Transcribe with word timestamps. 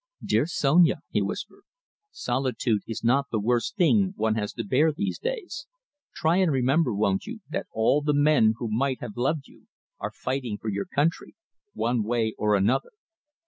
"Dear 0.25 0.47
Sonia," 0.47 1.03
he 1.11 1.21
whispered, 1.21 1.61
"solitude 2.09 2.81
is 2.87 3.03
not 3.03 3.27
the 3.29 3.39
worst 3.39 3.75
thing 3.75 4.13
one 4.17 4.33
has 4.33 4.51
to 4.53 4.63
bear, 4.63 4.91
these 4.91 5.19
days. 5.19 5.67
Try 6.15 6.37
and 6.37 6.51
remember, 6.51 6.91
won't 6.91 7.27
you, 7.27 7.41
that 7.51 7.67
all 7.71 8.01
the 8.01 8.11
men 8.15 8.55
who 8.57 8.67
might 8.67 8.99
have 9.01 9.15
loved 9.15 9.47
you 9.47 9.67
are 9.99 10.11
fighting 10.11 10.57
for 10.57 10.69
your 10.69 10.85
country, 10.85 11.35
one 11.73 12.01
way 12.01 12.33
or 12.39 12.55
another." 12.55 12.93